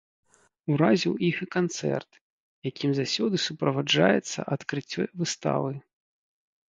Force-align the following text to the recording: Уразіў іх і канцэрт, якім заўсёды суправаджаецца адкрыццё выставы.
Уразіў 0.75 1.11
іх 1.27 1.35
і 1.45 1.47
канцэрт, 1.55 2.11
якім 2.69 2.89
заўсёды 3.01 3.35
суправаджаецца 3.47 4.39
адкрыццё 4.59 5.03
выставы. 5.21 5.71